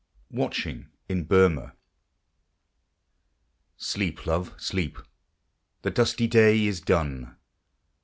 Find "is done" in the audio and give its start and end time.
6.65-7.35